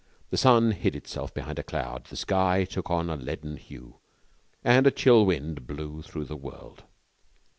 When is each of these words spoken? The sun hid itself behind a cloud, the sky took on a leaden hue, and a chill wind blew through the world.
The 0.31 0.37
sun 0.37 0.71
hid 0.71 0.95
itself 0.95 1.31
behind 1.31 1.59
a 1.59 1.63
cloud, 1.63 2.05
the 2.05 2.15
sky 2.15 2.65
took 2.65 2.89
on 2.89 3.07
a 3.11 3.15
leaden 3.15 3.55
hue, 3.57 3.97
and 4.63 4.87
a 4.87 4.89
chill 4.89 5.27
wind 5.27 5.67
blew 5.67 6.01
through 6.01 6.25
the 6.25 6.35
world. 6.35 6.85